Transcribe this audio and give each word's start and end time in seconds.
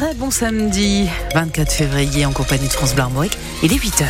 très 0.00 0.14
bon 0.14 0.30
samedi 0.30 1.10
24 1.34 1.70
février 1.70 2.24
en 2.24 2.32
compagnie 2.32 2.68
de 2.68 2.72
France 2.72 2.94
Bleu 2.94 3.04
Il 3.62 3.70
est 3.70 3.76
8h. 3.76 4.06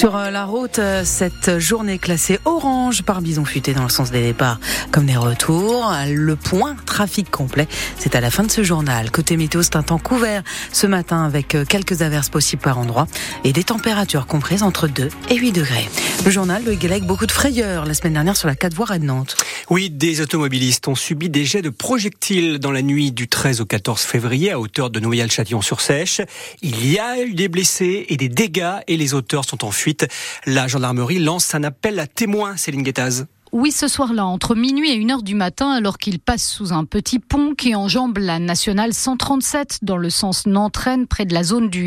Sur 0.00 0.16
euh, 0.16 0.30
la 0.30 0.44
route, 0.44 0.78
euh, 0.78 1.02
cette 1.04 1.58
journée 1.58 1.98
classée 1.98 2.38
orange 2.44 3.02
par 3.02 3.20
bison 3.20 3.44
futé 3.44 3.74
dans 3.74 3.82
le 3.82 3.88
sens 3.88 4.10
des 4.10 4.22
départs 4.22 4.58
comme 4.92 5.06
des 5.06 5.16
retours. 5.16 5.92
Le 6.08 6.36
point 6.36 6.76
trafic 6.86 7.30
complet, 7.30 7.68
c'est 7.98 8.14
à 8.14 8.20
la 8.20 8.30
fin 8.30 8.42
de 8.42 8.50
ce 8.50 8.62
journal. 8.62 9.10
Côté 9.10 9.36
météo, 9.36 9.62
c'est 9.62 9.76
un 9.76 9.82
temps 9.82 9.98
couvert 9.98 10.42
ce 10.72 10.86
matin 10.86 11.24
avec 11.24 11.54
euh, 11.54 11.64
quelques 11.64 12.02
averses 12.02 12.28
possibles 12.28 12.62
par 12.62 12.78
endroit 12.78 13.06
et 13.44 13.52
des 13.52 13.64
températures 13.64 14.26
comprises 14.26 14.62
entre 14.62 14.86
2 14.86 15.08
et 15.28 15.36
8 15.36 15.52
degrés. 15.52 15.88
Le 16.24 16.30
journal, 16.30 16.62
le 16.64 16.74
Guélec, 16.74 17.04
beaucoup 17.04 17.26
de 17.26 17.32
frayeurs 17.32 17.84
la 17.84 17.94
semaine 17.94 18.14
dernière 18.14 18.36
sur 18.36 18.48
la 18.48 18.54
4 18.54 18.74
voies 18.74 18.90
à 18.90 18.98
Nantes. 18.98 19.36
Oui, 19.70 19.88
des 19.88 20.20
automobilistes 20.20 20.88
ont 20.88 20.96
subi 20.96 21.30
des 21.30 21.44
jets 21.44 21.62
de 21.62 21.70
projectiles 21.70 22.58
dans 22.58 22.72
la 22.72 22.82
nuit 22.82 23.12
du 23.12 23.28
13 23.28 23.60
au 23.60 23.66
14 23.66 24.00
février 24.02 24.50
à 24.50 24.58
hauteur 24.58 24.90
de 24.90 24.98
Noyal-Châtillon-sur-Sèche. 24.98 26.22
Il 26.60 26.90
y 26.90 26.98
a 26.98 27.22
eu 27.22 27.34
des 27.34 27.46
blessés 27.46 28.04
et 28.08 28.16
des 28.16 28.28
dégâts 28.28 28.80
et 28.88 28.96
les 28.96 29.14
auteurs 29.14 29.44
sont 29.44 29.64
en 29.64 29.70
fuite. 29.70 30.08
La 30.44 30.66
gendarmerie 30.66 31.20
lance 31.20 31.54
un 31.54 31.62
appel 31.62 32.00
à 32.00 32.08
témoins, 32.08 32.56
Céline 32.56 32.82
Guettaz. 32.82 33.26
Oui, 33.52 33.72
ce 33.72 33.88
soir-là, 33.88 34.26
entre 34.26 34.54
minuit 34.54 34.92
et 34.92 35.04
1 35.04 35.10
heure 35.10 35.22
du 35.24 35.34
matin, 35.34 35.72
alors 35.72 35.98
qu'il 35.98 36.20
passe 36.20 36.46
sous 36.46 36.72
un 36.72 36.84
petit 36.84 37.18
pont 37.18 37.56
qui 37.56 37.74
enjambe 37.74 38.18
la 38.18 38.38
nationale 38.38 38.94
137 38.94 39.80
dans 39.82 39.96
le 39.96 40.08
sens 40.08 40.46
Nantes-Rennes 40.46 41.08
près 41.08 41.24
de 41.24 41.34
la 41.34 41.42
zone 41.42 41.68
du 41.68 41.80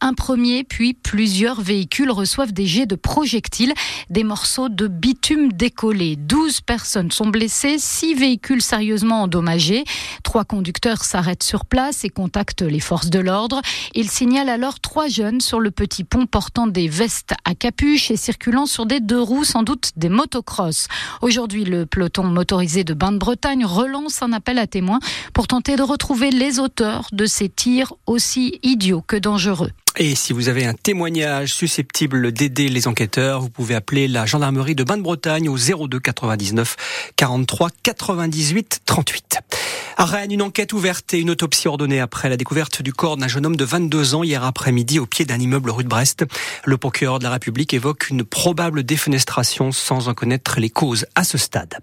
un 0.00 0.14
premier 0.14 0.62
puis 0.62 0.94
plusieurs 0.94 1.60
véhicules 1.60 2.10
reçoivent 2.10 2.52
des 2.52 2.66
jets 2.66 2.86
de 2.86 2.94
projectiles, 2.94 3.74
des 4.10 4.22
morceaux 4.22 4.68
de 4.68 4.86
bitume 4.86 5.52
décollés. 5.52 6.14
12 6.14 6.60
personnes 6.60 7.10
sont 7.10 7.26
blessées, 7.26 7.78
6 7.78 8.14
véhicules 8.14 8.62
sérieusement 8.62 9.22
endommagés. 9.22 9.84
Trois 10.22 10.44
conducteurs 10.44 11.02
s'arrêtent 11.02 11.42
sur 11.42 11.64
place 11.64 12.04
et 12.04 12.10
contactent 12.10 12.62
les 12.62 12.78
forces 12.78 13.10
de 13.10 13.18
l'ordre. 13.18 13.60
Ils 13.94 14.10
signalent 14.10 14.48
alors 14.48 14.78
trois 14.78 15.08
jeunes 15.08 15.40
sur 15.40 15.58
le 15.58 15.72
petit 15.72 16.04
pont 16.04 16.26
portant 16.26 16.68
des 16.68 16.86
vestes 16.86 17.34
à 17.44 17.56
capuche 17.56 18.10
et 18.12 18.16
circulant 18.16 18.66
sur 18.66 18.86
des 18.86 19.00
deux 19.00 19.20
roues, 19.20 19.44
sans 19.44 19.64
doute 19.64 19.90
des 19.96 20.08
motocross. 20.08 20.86
Aujourd'hui, 21.20 21.64
le 21.64 21.86
peloton 21.86 22.24
motorisé 22.24 22.84
de 22.84 22.94
Bain-de-Bretagne 22.94 23.64
relance 23.64 24.22
un 24.22 24.32
appel 24.32 24.58
à 24.58 24.66
témoins 24.66 25.00
pour 25.32 25.46
tenter 25.46 25.76
de 25.76 25.82
retrouver 25.82 26.30
les 26.30 26.58
auteurs 26.58 27.08
de 27.12 27.26
ces 27.26 27.48
tirs 27.48 27.92
aussi 28.06 28.58
idiots 28.62 29.02
que 29.06 29.16
dangereux. 29.16 29.70
Et 29.98 30.14
si 30.14 30.32
vous 30.32 30.48
avez 30.48 30.64
un 30.64 30.72
témoignage 30.72 31.52
susceptible 31.52 32.32
d'aider 32.32 32.70
les 32.70 32.88
enquêteurs, 32.88 33.42
vous 33.42 33.50
pouvez 33.50 33.74
appeler 33.74 34.08
la 34.08 34.24
gendarmerie 34.24 34.74
de 34.74 34.84
Bain-de-Bretagne 34.84 35.50
au 35.50 35.58
02 35.58 36.00
99 36.00 36.76
43 37.16 37.68
98 37.82 38.80
38. 38.86 39.38
À 39.98 40.06
Rennes, 40.06 40.32
une 40.32 40.42
enquête 40.42 40.72
ouverte 40.72 41.12
et 41.12 41.18
une 41.18 41.28
autopsie 41.28 41.68
ordonnée 41.68 42.00
après 42.00 42.30
la 42.30 42.38
découverte 42.38 42.80
du 42.80 42.94
corps 42.94 43.18
d'un 43.18 43.28
jeune 43.28 43.44
homme 43.44 43.56
de 43.56 43.64
22 43.64 44.14
ans 44.14 44.22
hier 44.22 44.42
après-midi 44.42 44.98
au 44.98 45.04
pied 45.04 45.26
d'un 45.26 45.38
immeuble 45.38 45.70
rue 45.70 45.84
de 45.84 45.88
Brest. 45.88 46.24
Le 46.64 46.78
procureur 46.78 47.18
de 47.18 47.24
la 47.24 47.30
République 47.30 47.74
évoque 47.74 48.08
une 48.08 48.24
probable 48.24 48.84
défenestration 48.84 49.70
sans 49.72 50.08
en 50.08 50.14
connaître 50.14 50.58
les 50.58 50.70
causes 50.70 51.06
à 51.14 51.24
ce 51.24 51.36
stade. 51.36 51.76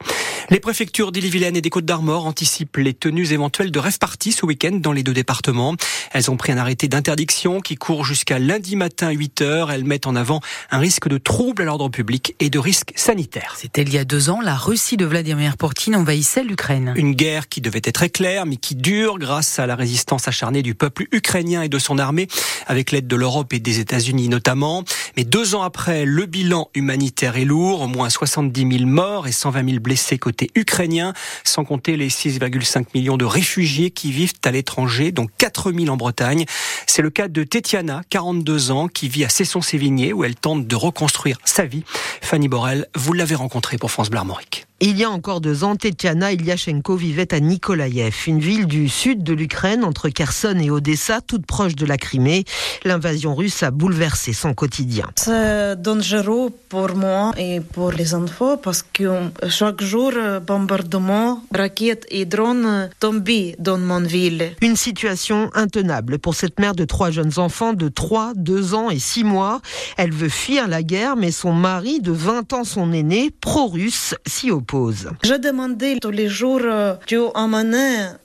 Les 0.50 0.60
préfectures 0.60 1.12
d'Ille-et-Vilaine 1.12 1.56
et 1.56 1.62
des 1.62 1.70
Côtes-d'Armor 1.70 2.26
anticipent 2.26 2.78
les 2.78 2.96
tenues 2.96 3.32
éventuelles 3.32 3.72
de 3.72 3.80
rêve 3.80 4.00
parties 4.00 4.32
ce 4.32 4.46
week-end 4.46 4.72
dans 4.74 4.92
les 4.92 5.04
deux 5.04 5.14
départements. 5.14 5.76
Elles 6.12 6.32
ont 6.32 6.38
pris 6.38 6.52
un 6.52 6.58
arrêté 6.58 6.88
d'interdiction 6.88 7.62
qui 7.62 7.76
court 7.76 7.99
jusqu'à 8.04 8.40
lundi 8.40 8.76
matin 8.76 9.12
8 9.12 9.42
heures. 9.42 9.72
Elles 9.72 9.84
mettent 9.84 10.08
en 10.08 10.16
avant 10.16 10.42
un 10.72 10.80
risque 10.80 11.08
de 11.08 11.18
trouble 11.18 11.62
à 11.64 11.66
l'ordre 11.66 11.90
public 11.90 12.36
et 12.40 12.50
de 12.50 12.60
risque 12.60 12.92
sanitaire. 12.96 13.56
C'était 13.58 13.82
il 13.82 13.94
y 13.94 13.98
a 13.98 14.06
deux 14.06 14.30
ans, 14.30 14.42
la 14.42 14.56
Russie 14.56 14.98
de 14.98 15.06
Vladimir 15.06 15.58
Poutine 15.58 15.96
envahissait 15.96 16.44
l'Ukraine. 16.44 16.94
Une 16.96 17.14
guerre 17.14 17.50
qui 17.50 17.62
devait 17.62 17.82
être 17.84 17.94
très 17.94 18.10
claire, 18.10 18.46
mais 18.46 18.58
qui 18.58 18.76
dure 18.76 19.18
grâce 19.18 19.60
à 19.60 19.66
la 19.66 19.76
résistance 19.76 20.28
acharnée 20.28 20.62
du 20.62 20.76
peuple 20.76 21.08
ukrainien 21.12 21.64
et 21.64 21.70
de 21.70 21.80
son 21.80 21.98
armée, 21.98 22.28
avec 22.68 22.92
l'aide 22.92 23.08
de 23.08 23.16
l'Europe 23.16 23.52
et 23.54 23.60
des 23.60 23.80
États-Unis 23.80 24.30
notamment. 24.30 24.84
Mais 25.18 25.24
deux 25.24 25.56
ans 25.56 25.64
après, 25.64 26.06
le 26.06 26.26
bilan 26.26 26.70
humanitaire 26.76 27.38
est 27.38 27.46
lourd, 27.46 27.82
au 27.82 27.88
moins 27.88 28.10
70 28.10 28.78
000 28.78 28.86
morts 28.86 29.28
et 29.28 29.32
120 29.32 29.68
000 29.68 29.80
blessés 29.80 30.18
côté 30.18 30.52
ukrainien, 30.56 31.14
sans 31.44 31.66
compter 31.66 31.98
les 31.98 32.10
6,5 32.10 32.86
millions 32.94 33.18
de 33.18 33.26
réfugiés 33.26 33.92
qui 33.92 34.12
vivent 34.12 34.34
à 34.46 34.52
l'étranger, 34.52 35.12
dont 35.12 35.28
4 35.38 35.72
000 35.72 35.88
en 35.88 35.98
Bretagne. 35.98 36.46
C'est 36.86 37.02
le 37.02 37.10
cas 37.10 37.28
de 37.28 37.44
Tetiana, 37.44 37.89
42 38.10 38.72
ans, 38.72 38.88
qui 38.88 39.10
vit 39.10 39.26
à 39.26 39.30
Cesson-Sévigné, 39.30 40.14
où 40.14 40.24
elle 40.24 40.36
tente 40.36 40.68
de 40.68 40.76
reconstruire 40.76 41.38
sa 41.46 41.66
vie. 41.66 41.84
Fanny 42.22 42.48
Borel, 42.48 42.88
vous 42.96 43.14
l'avez 43.14 43.36
rencontrée 43.36 43.78
pour 43.78 43.92
France 43.92 44.10
Bleu 44.10 44.20
Armorique. 44.20 44.69
Il 44.82 44.98
y 44.98 45.04
a 45.04 45.10
encore 45.10 45.42
deux 45.42 45.66
ans, 45.66 45.76
Tetiana 45.76 46.32
Ilyashenko 46.32 46.96
vivait 46.96 47.34
à 47.34 47.42
Nikolaïev, 47.42 48.16
une 48.28 48.40
ville 48.40 48.66
du 48.66 48.88
sud 48.88 49.24
de 49.24 49.34
l'Ukraine, 49.34 49.84
entre 49.84 50.08
Kherson 50.08 50.58
et 50.58 50.72
Odessa, 50.72 51.20
toute 51.20 51.46
proche 51.46 51.76
de 51.76 51.86
la 51.86 51.98
Crimée. 51.98 52.46
L'invasion 52.86 53.36
russe 53.36 53.62
a 53.62 53.72
bouleversé 53.72 54.32
son 54.32 54.54
quotidien. 54.54 55.06
C'est 55.18 55.76
dangereux 55.82 56.52
pour 56.70 56.96
moi 56.96 57.34
et 57.38 57.60
pour 57.60 57.92
les 57.92 58.16
enfants 58.16 58.56
parce 58.56 58.82
que 58.82 59.10
chaque 59.50 59.84
jour, 59.84 60.14
bombardement, 60.48 61.44
raquettes 61.54 62.06
et 62.10 62.24
drones 62.24 62.90
tombent 63.02 63.20
dans 63.60 63.78
mon 63.78 64.00
ville. 64.00 64.54
Une 64.62 64.78
situation 64.78 65.50
intenable 65.56 66.20
pour 66.20 66.36
cette 66.36 66.58
mère 66.58 66.74
de 66.74 66.86
trois 66.86 67.12
jeunes 67.12 67.38
enfants 67.38 67.74
de 67.74 67.90
3, 67.90 68.32
2 68.36 68.76
ans 68.76 68.90
et 68.90 69.00
6 69.00 69.26
mois. 69.26 69.60
Elle 69.98 70.14
veut 70.14 70.30
fuir 70.30 70.70
la 70.70 70.84
guerre, 70.84 71.18
mais 71.18 71.32
son 71.32 71.52
mari 71.52 72.00
de 72.00 72.14
20 72.14 72.54
ans, 72.54 72.64
son 72.64 72.94
aîné, 72.94 73.30
pro-russe, 73.42 74.16
s'y 74.26 74.52
oppose. 74.52 74.69
Je 74.72 75.36
demandais 75.36 75.98
tous 76.00 76.12
les 76.12 76.30
jours, 76.30 76.62
euh, 76.64 76.94
tu 77.08 77.18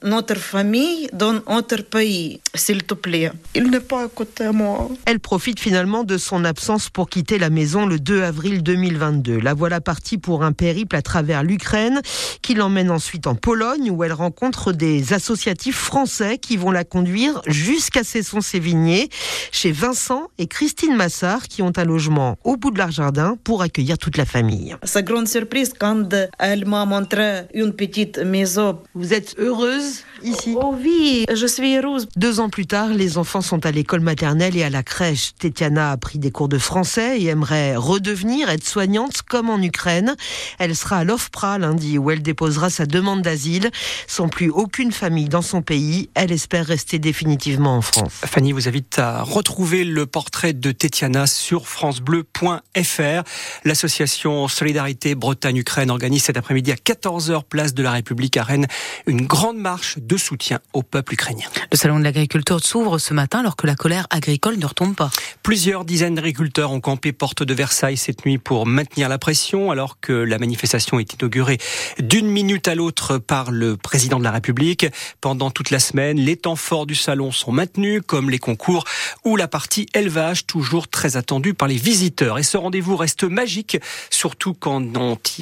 notre 0.03 0.35
famille 0.35 1.09
dans 1.11 1.41
notre 1.49 1.81
pays, 1.81 2.39
s'il 2.53 2.83
te 2.83 2.93
plaît. 2.93 3.31
Il 3.55 3.71
n'est 3.71 3.79
pas 3.79 4.03
à 4.03 4.07
côté 4.07 4.45
de 4.45 4.49
moi. 4.51 4.89
Elle 5.05 5.19
profite 5.19 5.59
finalement 5.59 6.03
de 6.03 6.19
son 6.19 6.45
absence 6.45 6.89
pour 6.89 7.09
quitter 7.09 7.39
la 7.39 7.49
maison 7.49 7.87
le 7.87 7.99
2 7.99 8.21
avril 8.21 8.61
2022. 8.61 9.39
La 9.39 9.55
voilà 9.55 9.81
partie 9.81 10.19
pour 10.19 10.43
un 10.43 10.51
périple 10.51 10.95
à 10.95 11.01
travers 11.01 11.41
l'Ukraine 11.41 12.01
qui 12.43 12.53
l'emmène 12.53 12.91
ensuite 12.91 13.25
en 13.25 13.33
Pologne 13.33 13.89
où 13.89 14.03
elle 14.03 14.13
rencontre 14.13 14.71
des 14.71 15.13
associatifs 15.13 15.77
français 15.77 16.37
qui 16.37 16.57
vont 16.57 16.71
la 16.71 16.83
conduire 16.83 17.41
jusqu'à 17.47 18.03
Cesson-Sévigné 18.03 19.09
chez 19.51 19.71
Vincent 19.71 20.27
et 20.37 20.45
Christine 20.45 20.95
Massard 20.95 21.47
qui 21.47 21.63
ont 21.63 21.73
un 21.75 21.85
logement 21.85 22.37
au 22.43 22.55
bout 22.55 22.69
de 22.69 22.77
leur 22.77 22.91
jardin 22.91 23.35
pour 23.43 23.63
accueillir 23.63 23.97
toute 23.97 24.17
la 24.17 24.25
famille. 24.25 24.75
C'est 24.83 25.03
grande 25.03 25.27
surprise 25.27 25.73
quand 25.77 26.13
elle 26.39 26.65
m'a 26.65 26.85
montré 26.85 27.43
une 27.53 27.73
petite 27.73 28.17
maison. 28.19 28.79
Vous 28.93 29.13
êtes 29.13 29.35
heureuse 29.37 30.03
ici? 30.23 30.55
Oh 30.55 30.75
oui, 30.81 31.25
je 31.33 31.45
suis 31.45 31.77
heureuse. 31.77 32.07
Deux 32.15 32.39
ans 32.39 32.49
plus 32.49 32.65
tard, 32.65 32.89
les 32.89 33.17
enfants 33.17 33.41
sont 33.41 33.65
à 33.65 33.71
l'école 33.71 34.01
maternelle 34.01 34.57
et 34.57 34.63
à 34.63 34.69
la 34.69 34.83
crèche. 34.83 35.33
Tetiana 35.39 35.91
a 35.91 35.97
pris 35.97 36.19
des 36.19 36.31
cours 36.31 36.49
de 36.49 36.57
français 36.57 37.19
et 37.19 37.27
aimerait 37.27 37.75
redevenir 37.75 38.49
aide-soignante 38.49 39.21
comme 39.21 39.49
en 39.49 39.61
Ukraine. 39.61 40.15
Elle 40.59 40.75
sera 40.75 40.97
à 40.97 41.03
l'OFPRA 41.03 41.57
lundi 41.57 41.97
où 41.97 42.11
elle 42.11 42.21
déposera 42.21 42.69
sa 42.69 42.85
demande 42.85 43.21
d'asile. 43.21 43.69
Sans 44.07 44.27
plus 44.27 44.49
aucune 44.49 44.91
famille 44.91 45.29
dans 45.29 45.41
son 45.41 45.61
pays, 45.61 46.09
elle 46.15 46.31
espère 46.31 46.65
rester 46.65 46.99
définitivement 46.99 47.77
en 47.77 47.81
France. 47.81 48.13
Fanny 48.25 48.51
vous 48.51 48.67
invite 48.67 48.99
à 48.99 49.21
retrouver 49.21 49.83
le 49.83 50.05
portrait 50.05 50.53
de 50.53 50.71
Tetiana 50.71 51.27
sur 51.27 51.67
francebleu.fr. 51.67 53.23
L'association 53.63 54.47
Solidarité 54.47 55.15
Bretagne-Ukraine 55.15 55.91
organise 55.91 56.24
cet 56.25 56.37
après-midi 56.37 56.71
à 56.71 56.75
14h 56.75 57.43
place 57.43 57.75
de 57.75 57.83
la 57.83 57.91
République 57.91 58.35
à 58.37 58.43
Rennes 58.43 58.65
une 59.05 59.27
grande 59.27 59.57
marche 59.57 59.99
de 59.99 60.17
soutien 60.17 60.59
au 60.73 60.81
peuple 60.81 61.13
ukrainien. 61.13 61.47
Le 61.71 61.77
salon 61.77 61.99
de 61.99 62.03
l'agriculture 62.03 62.59
s'ouvre 62.59 62.97
ce 62.97 63.13
matin 63.13 63.41
alors 63.41 63.55
que 63.55 63.67
la 63.67 63.75
colère 63.75 64.07
agricole 64.09 64.57
ne 64.57 64.65
retombe 64.65 64.95
pas. 64.95 65.11
Plusieurs 65.43 65.85
dizaines 65.85 66.15
d'agriculteurs 66.15 66.71
ont 66.71 66.79
campé 66.79 67.11
porte 67.11 67.43
de 67.43 67.53
Versailles 67.53 67.97
cette 67.97 68.25
nuit 68.25 68.39
pour 68.39 68.65
maintenir 68.65 69.07
la 69.07 69.19
pression 69.19 69.69
alors 69.69 69.99
que 69.99 70.13
la 70.13 70.39
manifestation 70.39 70.99
est 70.99 71.13
inaugurée 71.13 71.59
d'une 71.99 72.27
minute 72.27 72.67
à 72.67 72.73
l'autre 72.73 73.19
par 73.19 73.51
le 73.51 73.77
président 73.77 74.17
de 74.17 74.23
la 74.23 74.31
République. 74.31 74.87
Pendant 75.21 75.51
toute 75.51 75.69
la 75.69 75.79
semaine, 75.79 76.17
les 76.17 76.37
temps 76.37 76.55
forts 76.55 76.87
du 76.87 76.95
salon 76.95 77.31
sont 77.31 77.51
maintenus 77.51 78.01
comme 78.05 78.31
les 78.31 78.39
concours 78.39 78.83
ou 79.23 79.35
la 79.35 79.47
partie 79.47 79.85
élevage 79.93 80.47
toujours 80.47 80.87
très 80.87 81.17
attendue 81.17 81.53
par 81.53 81.67
les 81.67 81.77
visiteurs. 81.77 82.39
Et 82.39 82.43
ce 82.43 82.57
rendez-vous 82.57 82.95
reste 82.95 83.25
magique, 83.25 83.77
surtout 84.09 84.55
quand 84.55 84.83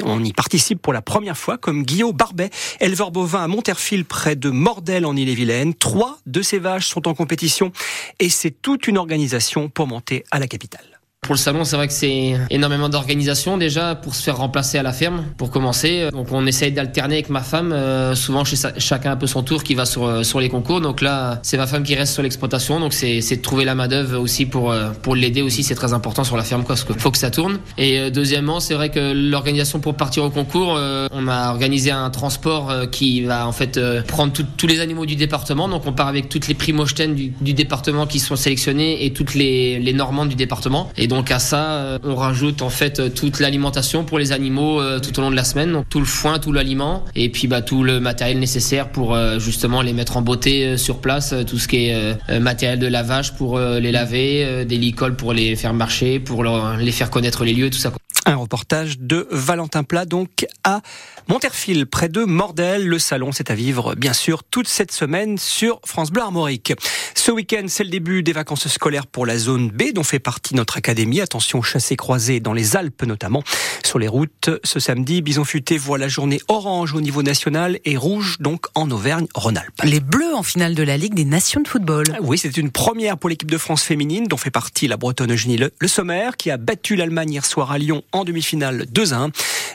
on 0.04 0.24
y 0.24 0.34
participe 0.34 0.73
pour 0.80 0.94
la 0.94 1.02
première 1.02 1.38
fois 1.38 1.58
comme 1.58 1.84
Guillaume 1.84 2.16
Barbet, 2.16 2.50
éleveur 2.80 3.12
bovin 3.12 3.44
à 3.44 3.48
Monterfil 3.48 4.06
près 4.06 4.36
de 4.36 4.50
Mordel 4.50 5.06
en 5.06 5.16
Ille-et-Vilaine. 5.16 5.74
Trois 5.74 6.20
de 6.26 6.42
ces 6.42 6.60
vaches 6.60 6.88
sont 6.88 7.08
en 7.08 7.14
compétition 7.14 7.72
et 8.20 8.30
c'est 8.30 8.52
toute 8.52 8.88
une 8.88 8.98
organisation 8.98 9.70
pour 9.70 9.88
monter 9.88 10.24
à 10.32 10.40
la 10.40 10.48
capitale. 10.48 10.93
Pour 11.24 11.36
le 11.36 11.40
salon, 11.40 11.64
c'est 11.64 11.78
vrai 11.78 11.88
que 11.88 11.94
c'est 11.94 12.36
énormément 12.50 12.90
d'organisation 12.90 13.58
déjà 13.58 13.96
pour 13.96 14.14
se 14.14 14.22
faire 14.22 14.36
remplacer 14.36 14.78
à 14.78 14.84
la 14.84 14.92
ferme, 14.92 15.24
pour 15.38 15.52
commencer. 15.52 16.10
Donc 16.12 16.28
on 16.34 16.46
essaye 16.46 16.74
d'alterner 16.74 17.16
avec 17.16 17.30
ma 17.30 17.40
femme, 17.40 17.72
euh, 17.72 18.14
souvent 18.14 18.44
chez 18.44 18.58
chacun 18.78 19.14
un 19.14 19.16
peu 19.16 19.26
son 19.26 19.42
tour 19.42 19.64
qui 19.64 19.74
va 19.74 19.86
sur, 19.86 20.06
euh, 20.06 20.24
sur 20.24 20.42
les 20.42 20.50
concours. 20.50 20.82
Donc 20.82 21.00
là, 21.00 21.40
c'est 21.42 21.56
ma 21.56 21.66
femme 21.66 21.84
qui 21.84 21.96
reste 21.96 22.14
sur 22.14 22.24
l'exploitation, 22.24 22.82
donc 22.82 22.92
c'est 22.92 23.22
de 23.22 23.42
trouver 23.42 23.64
la 23.64 23.74
main 23.74 23.88
d'œuvre 23.88 24.20
aussi 24.20 24.46
pour, 24.46 24.72
euh, 24.72 24.90
pour 25.02 25.16
l'aider 25.16 25.42
aussi, 25.42 25.64
c'est 25.64 25.76
très 25.76 25.94
important 25.94 26.26
sur 26.26 26.36
la 26.36 26.44
ferme 26.44 26.64
quoi, 26.64 26.76
parce 26.76 26.84
qu'il 26.84 27.00
faut 27.00 27.12
que 27.12 27.18
ça 27.18 27.32
tourne. 27.32 27.60
Et 27.78 28.12
deuxièmement, 28.12 28.60
c'est 28.60 28.74
vrai 28.74 28.90
que 28.90 29.14
l'organisation 29.14 29.80
pour 29.80 29.96
partir 29.96 30.26
au 30.26 30.30
concours, 30.30 30.78
on 31.12 31.28
a 31.30 31.52
organisé 31.52 31.92
un 31.92 32.10
transport 32.10 32.74
qui 32.92 33.22
va 33.22 33.48
en 33.48 33.54
fait 33.54 33.80
prendre 34.08 34.34
tous 34.58 34.68
les 34.68 34.82
animaux 34.82 35.06
du 35.06 35.16
département. 35.16 35.70
Donc 35.70 35.88
on 35.88 35.94
part 35.94 36.08
avec 36.08 36.28
toutes 36.28 36.50
les 36.50 36.54
primogènes 36.54 37.16
du, 37.16 37.54
département 37.54 38.08
qui 38.08 38.20
sont 38.20 38.36
sélectionnés 38.36 39.06
et 39.06 39.14
toutes 39.14 39.36
les, 39.36 39.80
les 39.80 39.94
normandes 39.94 40.30
du 40.30 40.36
département. 40.36 40.90
À 41.22 41.40
ça, 41.40 41.72
euh, 41.74 42.00
on 42.04 42.16
rajoute 42.16 42.62
en 42.62 42.70
fait 42.70 43.00
euh, 43.00 43.10
toute 43.10 43.40
l'alimentation 43.40 44.04
pour 44.04 44.20
les 44.20 44.32
animaux 44.32 44.82
euh, 44.82 45.00
tout 45.00 45.18
au 45.20 45.22
long 45.22 45.32
de 45.32 45.36
la 45.36 45.44
semaine, 45.44 45.72
donc 45.72 45.88
tout 45.90 46.00
le 46.00 46.06
foin, 46.06 46.40
tout 46.40 46.52
l'aliment, 46.52 47.06
et 47.16 47.30
puis 47.30 47.48
bah, 47.48 47.62
tout 47.62 47.84
le 47.84 48.00
matériel 48.00 48.40
nécessaire 48.40 48.90
pour 48.90 49.18
justement 49.40 49.82
les 49.82 49.94
mettre 49.94 50.18
en 50.18 50.22
beauté 50.22 50.78
sur 50.78 51.00
place, 51.00 51.34
tout 51.48 51.60
ce 51.60 51.68
qui 51.68 51.88
est 51.88 52.40
matériel 52.40 52.80
de 52.80 52.88
lavage 52.88 53.34
pour 53.36 53.60
les 53.60 53.92
laver, 53.92 54.66
des 54.66 54.78
licoles 54.78 55.16
pour 55.16 55.34
les 55.34 55.56
faire 55.56 55.74
marcher, 55.74 56.20
pour 56.20 56.44
les 56.44 56.92
faire 56.92 57.10
connaître 57.10 57.44
les 57.44 57.54
lieux, 57.54 57.70
tout 57.70 57.78
ça. 57.78 57.92
Un 58.26 58.36
reportage 58.36 59.00
de 59.00 59.28
Valentin 59.32 59.84
Plat, 59.84 60.06
donc 60.06 60.46
à 60.64 60.82
Monterfil, 61.28 61.86
près 61.86 62.08
de 62.08 62.24
Mordel. 62.24 62.88
Le 62.88 62.98
salon, 62.98 63.34
c'est 63.34 63.52
à 63.52 63.56
vivre, 63.56 63.96
bien 63.96 64.14
sûr, 64.14 64.44
toute 64.46 64.68
cette 64.68 64.94
semaine 64.94 65.38
sur 65.38 65.82
France 65.86 66.10
Bleu 66.10 66.22
Armorique. 66.22 66.74
Ce 67.16 67.32
week-end, 67.32 67.66
c'est 67.68 67.84
le 67.84 67.90
début 67.90 68.24
des 68.24 68.32
vacances 68.32 68.70
scolaires 68.70 69.08
pour 69.08 69.26
la 69.26 69.38
zone 69.38 69.70
B, 69.70 69.92
dont 69.94 70.04
fait 70.04 70.20
partie 70.20 70.56
notre 70.56 70.78
académie. 70.78 71.20
Attention, 71.20 71.62
chassés 71.62 71.98
croisés 71.98 72.40
dans 72.40 72.54
les 72.54 72.78
Alpes 72.78 73.04
notamment. 73.04 73.44
Sur 73.84 74.00
les 74.00 74.08
routes, 74.08 74.50
ce 74.64 74.80
samedi, 74.80 75.22
Bison 75.22 75.44
Futé 75.44 75.78
voit 75.78 75.98
la 75.98 76.08
journée 76.08 76.40
orange 76.48 76.94
au 76.94 77.02
niveau 77.02 77.24
national 77.24 77.80
et 77.84 77.98
rouge, 77.98 78.38
donc 78.40 78.68
en 78.74 78.90
Auvergne-Rhône-Alpes. 78.90 79.82
Les 79.84 80.00
Bleus 80.00 80.34
en 80.34 80.44
finale 80.44 80.76
de 80.76 80.84
la 80.84 80.96
Ligue 80.96 81.14
des 81.14 81.26
Nations 81.26 81.62
de 81.62 81.68
football. 81.68 82.06
Oui, 82.22 82.38
c'est 82.38 82.56
une 82.56 82.72
première 82.72 83.18
pour 83.18 83.30
l'équipe 83.30 83.52
de 83.52 83.58
France 83.58 83.84
féminine, 83.84 84.28
dont 84.28 84.38
fait 84.38 84.50
partie 84.50 84.88
la 84.88 84.96
Bretonne 84.96 85.34
Eugénie 85.34 85.58
Le, 85.58 85.72
le 85.78 85.88
Sommaire, 85.90 86.38
qui 86.38 86.52
a 86.52 86.58
battu 86.58 86.96
l'Allemagne 86.96 87.34
hier 87.34 87.46
soir 87.46 87.72
à 87.72 87.78
Lyon 87.78 88.02
en 88.14 88.24
demi-finale 88.24 88.86
2-1. 88.86 89.32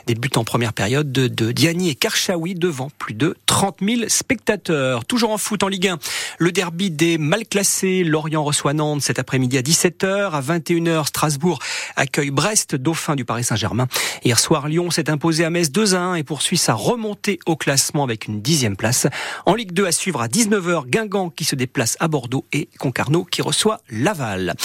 Des 0.07 0.15
en 0.35 0.43
première 0.43 0.73
période 0.73 1.11
de, 1.11 1.27
de 1.27 1.51
Diani 1.51 1.89
et 1.89 1.95
Karchaoui 1.95 2.53
devant 2.53 2.89
plus 2.97 3.13
de 3.13 3.35
30 3.45 3.77
000 3.81 4.01
spectateurs. 4.07 5.05
Toujours 5.05 5.31
en 5.31 5.37
foot 5.37 5.63
en 5.63 5.67
Ligue 5.67 5.87
1, 5.87 5.99
le 6.37 6.51
derby 6.51 6.91
des 6.91 7.17
mal 7.17 7.45
classés. 7.45 8.03
Lorient 8.03 8.43
reçoit 8.43 8.73
Nantes 8.73 9.01
cet 9.01 9.19
après-midi 9.19 9.57
à 9.57 9.61
17h. 9.61 10.31
À 10.31 10.41
21h, 10.41 11.07
Strasbourg 11.07 11.59
accueille 11.95 12.31
Brest, 12.31 12.75
dauphin 12.75 13.15
du 13.15 13.25
Paris 13.25 13.43
Saint-Germain. 13.43 13.87
Hier 14.23 14.39
soir, 14.39 14.67
Lyon 14.67 14.91
s'est 14.91 15.09
imposé 15.09 15.45
à 15.45 15.49
Metz 15.49 15.69
2-1 15.69 16.17
et 16.17 16.23
poursuit 16.23 16.57
sa 16.57 16.73
remontée 16.73 17.39
au 17.45 17.55
classement 17.55 18.03
avec 18.03 18.27
une 18.27 18.41
dixième 18.41 18.75
place. 18.75 19.07
En 19.45 19.55
Ligue 19.55 19.73
2 19.73 19.85
à 19.85 19.91
suivre 19.91 20.21
à 20.21 20.27
19h, 20.27 20.87
Guingamp 20.87 21.29
qui 21.29 21.45
se 21.45 21.55
déplace 21.55 21.97
à 21.99 22.07
Bordeaux 22.07 22.45
et 22.53 22.69
Concarneau 22.79 23.25
qui 23.25 23.41
reçoit 23.41 23.79
Laval. 23.89 24.55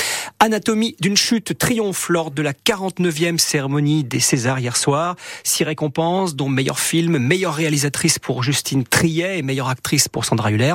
Anatomie 0.41 0.97
d'une 1.01 1.17
chute 1.17 1.57
triomphe 1.59 2.09
lors 2.09 2.31
de 2.31 2.43
la 2.43 2.53
49e 2.53 3.39
cérémonie 3.39 4.05
des 4.05 4.21
Césars 4.21 4.59
hier 4.59 4.77
soir. 4.77 5.17
Six 5.43 5.65
récompenses, 5.65 6.35
dont 6.35 6.49
meilleur 6.49 6.79
film, 6.79 7.19
meilleure 7.19 7.55
réalisatrice 7.55 8.19
pour 8.19 8.43
Justine 8.43 8.85
Triet 8.85 9.39
et 9.39 9.43
meilleure 9.43 9.69
actrice 9.69 10.09
pour 10.09 10.25
Sandra 10.25 10.51
Huller. 10.51 10.75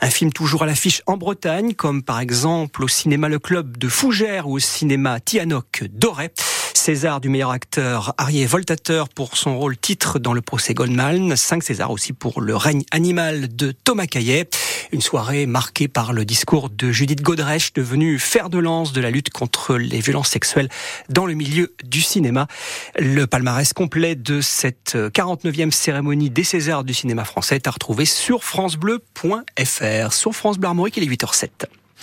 Un 0.00 0.10
film 0.10 0.32
toujours 0.32 0.62
à 0.62 0.66
l'affiche 0.66 1.02
en 1.06 1.16
Bretagne, 1.16 1.74
comme 1.74 2.02
par 2.02 2.20
exemple 2.20 2.82
au 2.82 2.88
cinéma 2.88 3.28
Le 3.28 3.38
Club 3.38 3.76
de 3.76 3.88
Fougères 3.88 4.48
ou 4.48 4.56
au 4.56 4.58
cinéma 4.58 5.20
Tianoc 5.20 5.84
d'Auray. 5.90 6.30
César 6.90 7.20
du 7.20 7.28
meilleur 7.28 7.52
acteur, 7.52 8.14
Arié 8.18 8.46
Voltateur 8.46 9.08
pour 9.08 9.36
son 9.36 9.56
rôle 9.56 9.76
titre 9.76 10.18
dans 10.18 10.32
le 10.32 10.40
procès 10.40 10.74
Goldman. 10.74 11.36
Cinq 11.36 11.62
Césars 11.62 11.92
aussi 11.92 12.12
pour 12.12 12.40
Le 12.40 12.56
règne 12.56 12.82
animal 12.90 13.54
de 13.54 13.70
Thomas 13.70 14.06
Caillet. 14.06 14.50
Une 14.90 15.00
soirée 15.00 15.46
marquée 15.46 15.86
par 15.86 16.12
le 16.12 16.24
discours 16.24 16.68
de 16.68 16.90
Judith 16.90 17.22
Godrèche, 17.22 17.72
devenue 17.74 18.18
fer 18.18 18.50
de 18.50 18.58
lance 18.58 18.92
de 18.92 19.00
la 19.00 19.12
lutte 19.12 19.30
contre 19.30 19.76
les 19.76 20.00
violences 20.00 20.30
sexuelles 20.30 20.68
dans 21.08 21.26
le 21.26 21.34
milieu 21.34 21.72
du 21.84 22.00
cinéma. 22.00 22.48
Le 22.98 23.28
palmarès 23.28 23.72
complet 23.72 24.16
de 24.16 24.40
cette 24.40 24.96
49e 24.96 25.70
cérémonie 25.70 26.28
des 26.28 26.42
Césars 26.42 26.82
du 26.82 26.92
cinéma 26.92 27.24
français 27.24 27.54
est 27.54 27.68
à 27.68 27.70
retrouver 27.70 28.04
sur 28.04 28.42
francebleu.fr. 28.42 30.12
Sur 30.12 30.34
France 30.34 30.58
Bleu 30.58 30.66
Armorique, 30.66 30.96
il 30.96 31.04
est 31.04 31.14
8h07. 31.16 31.68